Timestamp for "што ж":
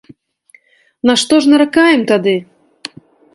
1.23-1.51